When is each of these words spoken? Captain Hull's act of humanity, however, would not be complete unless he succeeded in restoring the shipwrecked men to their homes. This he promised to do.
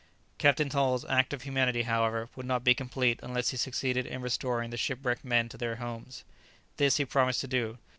Captain 0.39 0.67
Hull's 0.67 1.05
act 1.05 1.31
of 1.31 1.43
humanity, 1.43 1.83
however, 1.83 2.27
would 2.35 2.47
not 2.47 2.63
be 2.63 2.73
complete 2.73 3.19
unless 3.21 3.49
he 3.49 3.57
succeeded 3.57 4.07
in 4.07 4.23
restoring 4.23 4.71
the 4.71 4.75
shipwrecked 4.75 5.23
men 5.23 5.47
to 5.49 5.59
their 5.59 5.75
homes. 5.75 6.23
This 6.77 6.97
he 6.97 7.05
promised 7.05 7.41
to 7.41 7.47
do. 7.47 7.77